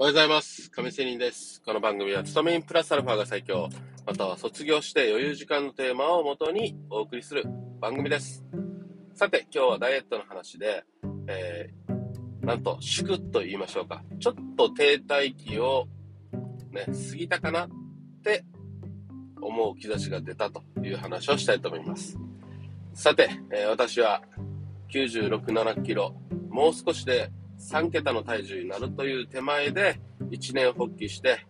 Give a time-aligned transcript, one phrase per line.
[0.00, 0.70] おはようございます。
[0.70, 1.60] 亀仙人です。
[1.60, 3.68] この番組は、勤め in プラスアルファが最強、
[4.06, 7.42] または卒業して余裕時間のテーマをもとにお送りする
[7.80, 8.44] 番組です。
[9.16, 10.84] さて、今日はダイエットの話で、
[11.26, 14.04] えー、なんと、祝と言いましょうか。
[14.20, 15.88] ちょっと停滞期を、
[16.70, 17.68] ね、過ぎたかなっ
[18.22, 18.44] て
[19.40, 22.16] 思う兆しが出たという話をしたいと思います。
[22.94, 24.22] さて、えー私は
[24.94, 26.14] 96、7キロ、
[26.50, 31.44] もう少しで3桁の体重になるという手前で一年発起して、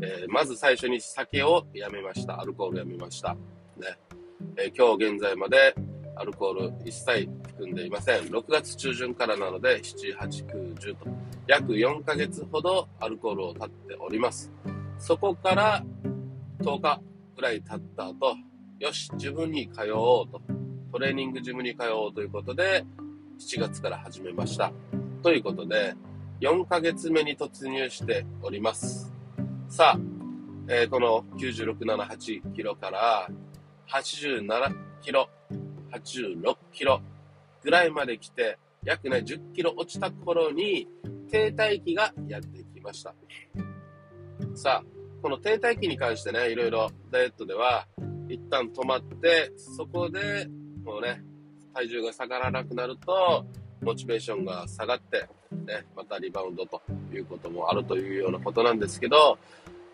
[0.00, 2.40] えーまず最初に酒をやめました。
[2.40, 3.34] アルコールやめました。
[3.34, 3.38] ね
[4.56, 5.74] えー今日現在まで
[6.16, 8.22] アルコール一切含んでいません。
[8.24, 11.06] 6月中旬からなので、7、8、9、10と、
[11.46, 14.52] 約4ヶ月ほどアルコールを断っております。
[14.98, 15.84] そこから
[16.60, 17.00] 10日
[17.34, 18.36] ぐらい経った後、
[18.78, 20.40] よし、自分に通おうと、
[20.92, 22.84] トレーニングジムに通おうということで、
[23.40, 24.72] 7月から始めました。
[25.24, 25.94] ということで、
[26.42, 29.10] 4ヶ月目に突入しております。
[29.70, 29.98] さあ、
[30.68, 33.30] えーこの96、7、8キロから
[33.88, 35.30] 87キロ、
[35.92, 37.00] 86キロ
[37.62, 40.86] ぐらいまで来て、約ね、10キロ落ちた頃に、
[41.30, 43.14] 停滞期がやってきました。
[44.54, 44.84] さあ、
[45.22, 47.88] この停滞期に関してね、いろいろダイエットでは、
[48.28, 50.46] 一旦止まって、そこで、
[50.84, 51.24] もうね、
[51.72, 53.46] 体重が下がらなくなると、
[53.84, 56.82] モチベーションが下がって、ね、またリバウンドと
[57.12, 59.38] いうこともあるというようなことなんですけど、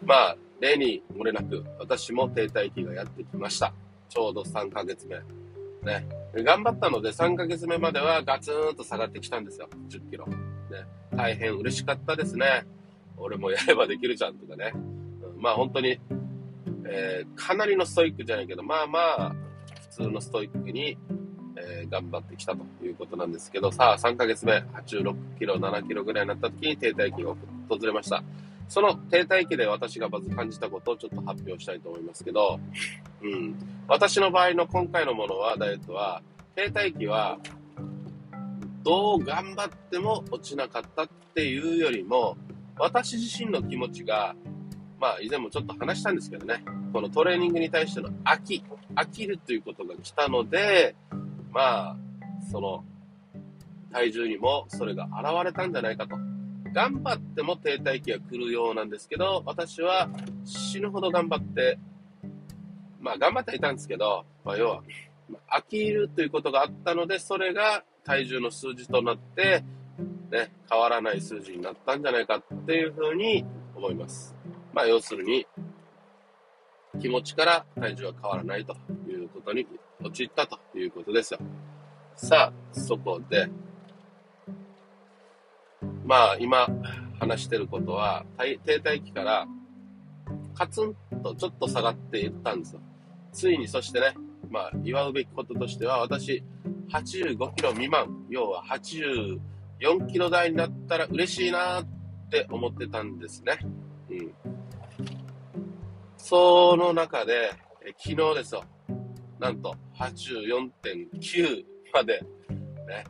[0.04, 3.72] まあ、例に漏れなく、私も停滞期がやってきました。
[4.08, 5.16] ちょうど3ヶ月目。
[5.82, 6.06] ね。
[6.34, 9.68] 頑張ったので3ヶ月目まではガツンと下がってきたんですよ。
[9.88, 10.26] 10キロ。
[10.26, 10.34] ね。
[11.14, 12.64] 大変嬉しかったですね。
[13.16, 14.72] 俺もやればできるじゃんとかね。
[14.74, 15.00] うん
[15.40, 15.98] まあ本当に、
[16.84, 19.34] えーかなりのストイックじゃないけど、まあまあ、
[19.88, 20.98] 普通のストイックに、
[21.62, 27.34] えー頑張ってきたということなんですけど、さあ3ヶ月目、86キロ、7キロぐらいになった時に停滞期が
[27.68, 28.22] 訪れました。
[28.68, 32.60] その停滞期で私がまず感じたことをちょっと発表したいと思いますけど、
[33.20, 33.54] うん。
[33.88, 36.22] 私の場合の今回のものは、ダイエットは、
[36.54, 37.38] 停滞期は、
[38.84, 42.36] どう頑張っても落ちなかったっていうよりも、
[42.78, 44.36] 私自身の気持ちが、
[45.00, 48.62] まあ以前もちょっと話したんですけどね、このトレーニングに対しての飽き、
[48.94, 50.94] 飽きるということが来たので、
[51.52, 51.96] まあ、
[52.50, 52.84] その、
[53.92, 56.16] 体重にもそれが現れたんじゃないかと。
[56.72, 60.08] 頑張っても停滞期が来るようなんですけど、私は
[60.44, 61.78] 死ぬほど頑張って、
[63.00, 64.82] まあ頑張っていたんですけど、まあ要は、
[65.48, 69.64] 飽きるということがあったので、それが体重の数字となって、
[70.30, 73.44] ね、変わらない数字になったんじゃないかっていうふうに
[73.74, 74.36] 思います。
[74.72, 75.46] まあ要するに、
[77.00, 78.76] 気持ちから体重は変わらないと
[79.08, 79.66] いうことに
[80.02, 81.40] 陥ったということですよ。
[82.16, 83.48] さあ、そこで、
[86.04, 86.66] まあ今
[87.18, 88.24] 話してることは、
[88.64, 89.46] 停滞期から
[90.54, 92.80] カツンとちょっと下がっていったんですよ。
[93.32, 94.14] ついにそしてね、
[94.50, 96.42] まあ祝うべきこととしては、私
[96.90, 99.38] 85キロ未満、要は84
[100.08, 101.86] キロ台になったら嬉しいなっ
[102.30, 103.58] て思ってたんですね。
[104.10, 104.34] うん。
[106.16, 107.52] その中で、
[107.98, 108.64] 昨日ですよ。
[109.38, 112.20] なんと84.9まで、
[112.88, 113.04] ね、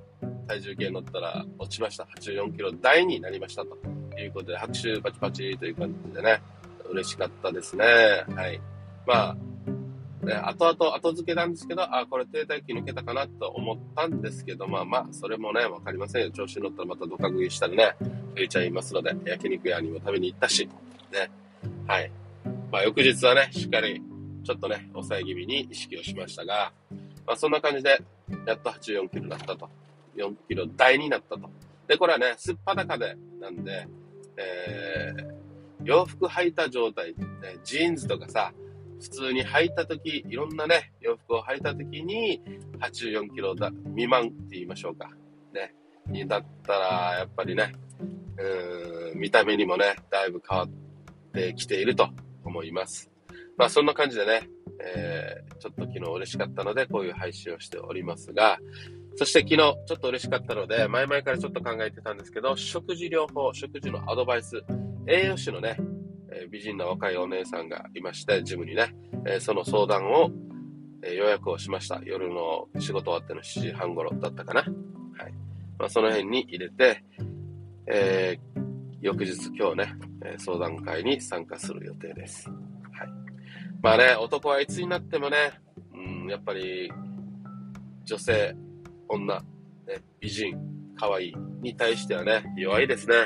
[0.48, 2.04] 体重計乗ったら落ちました。
[2.18, 3.78] 84キロ台になりましたと
[4.18, 6.42] いうことで、拍手パチパチという感じでね、
[6.90, 7.84] 嬉しかったですね。
[8.34, 8.60] はい。
[9.06, 16.30] まあ、ね、後々後付けなんですけど、あ、これ停滞期抜けたかなと思ったんですけど、まあまあ、それもね、わかりませんよ。
[16.30, 18.06] 調子に乗ったらまたドカ食いしたりね、増
[18.42, 20.68] えちゃいますので、焼肉屋にも食べに行ったし、
[21.12, 21.30] ね。
[21.86, 22.10] はい。
[22.72, 24.02] まあ、翌日はね、しっかり、
[24.42, 26.72] ちょっとね、抑え気味に意識をしましたが、
[27.26, 28.00] まあ、そんな感じで、
[28.46, 29.68] やっと84キロになったと。
[30.16, 31.50] 4キロ台になったと。
[31.86, 33.86] で、これはね、すっぱだかで、なんで、
[34.36, 35.34] えー、
[35.84, 38.52] 洋服履いた状態、ね、ジーンズとかさ、
[39.00, 42.42] 普通に履いたとき、いろんなね、洋服を履いたときに、
[42.80, 45.10] 84キロだ未満って言いましょうか。
[45.54, 45.74] ね。
[46.06, 47.72] にだったら、やっぱりね、
[48.36, 50.68] うーん、見た目にもね、だいぶ変わっ
[51.32, 52.08] てきていると
[52.44, 53.09] 思います。
[53.56, 54.48] まあ、そんな感じでね、
[54.82, 58.58] えー、ちょっと昨日嬉しかったので、こういう配信をしておりますが、
[59.16, 64.62] そして昨日ちょっと嬉しかったので、前々からちょっと考えてたんですけど、食事療法、食事のアドバイス、
[65.06, 65.76] 栄養士のね、
[66.32, 68.94] え美人な若いお姉さんがいまして、ジムにね、
[69.26, 70.30] えその相談を、
[71.02, 72.00] え予約をしました。
[72.04, 74.60] 夜の仕事終わっての7時半頃だったかな。
[74.60, 74.72] はい。
[75.78, 77.04] まあ、その辺に入れて、
[77.86, 78.70] えー
[79.02, 79.94] 翌日今日ね、
[80.36, 82.50] 相談会に参加する予定です。
[83.82, 85.52] まあね、男はいつになってもね、
[85.94, 86.92] うん、やっぱり、
[88.04, 88.54] 女性、
[89.08, 89.44] 女、ね、
[90.20, 90.56] 美人、
[90.96, 93.16] 可愛いに対してはね、弱いですね。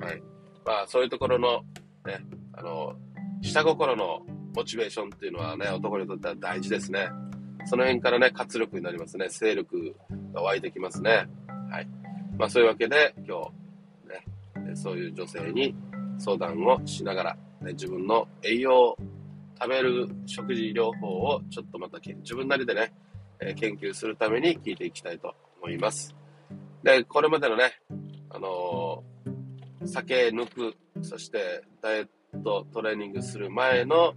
[0.00, 0.22] はい。
[0.64, 1.62] まあそういうところの、
[2.04, 2.20] ね、
[2.52, 2.94] あの、
[3.42, 4.20] 下心の
[4.54, 7.08] モチベーションっていうのはね、男にとっては大事ですね。
[7.64, 9.28] その辺からね、活力になりますね。
[9.28, 9.96] 勢力
[10.32, 11.28] が湧いてきますね。
[11.70, 11.88] はい。
[12.38, 13.50] まあそういうわけで、今
[14.54, 15.74] 日、ね、そういう女性に
[16.18, 18.96] 相談をしながら、ね、自分の栄養、
[19.58, 22.92] 食べる食事療法をちょっとまた自分なりでね、
[23.40, 26.14] えー、研究するために聞いていきたいと思います。
[26.82, 27.72] で、これまでのね、
[28.30, 34.14] あのー、酒抜く、そしてダイエットトレーニングする前の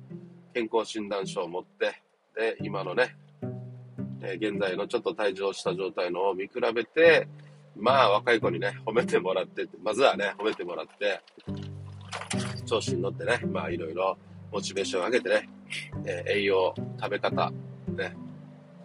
[0.54, 2.02] 健康診断書を持って、
[2.36, 3.16] で、今のね、
[4.22, 7.28] えー、現在のちょっと退場した状態のを見比べて、
[7.78, 11.22] まあ若い子にね、褒めてもらって、まずはね、褒めてもらって、
[12.66, 14.18] 調子に乗ってね、まあいろいろ
[14.52, 15.50] モチベーションを上げてね、
[16.06, 17.52] えー、栄養、食べ方、
[17.88, 18.16] ね、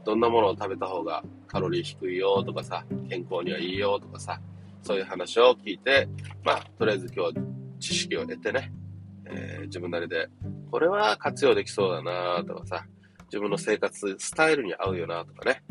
[0.05, 4.41] どんなものを食べた方がカロリー低いよとかさ、健康にはいいよとかさ、
[4.83, 6.09] そういう話を聞いて、
[6.45, 7.35] まあ、とりあえず今日
[7.81, 8.73] 知識を得てね、
[9.27, 10.29] えー、自分なりで、
[10.71, 12.87] これは活用できそうだなとかさ、
[13.27, 15.63] 自分の生活スタイルに合うよなとかね、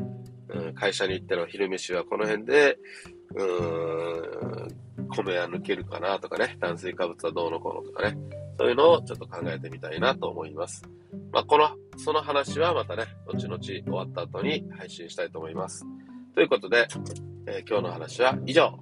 [0.50, 2.78] うん、会社に行っての昼飯はこの辺で、
[3.36, 8.18] うーん、米は抜けるかなとかね、炭水化物はどうのこうのとかね、
[8.57, 10.83] そういうのをちょっと考えてみたいなと思います。
[11.31, 15.85] まあ、この、その話はまたね、後々終わった後に配信したいと思います。
[16.35, 16.88] ということで、
[17.47, 18.79] えー、今日の話は以上。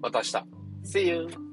[0.00, 0.58] また明日。
[0.84, 1.47] See you!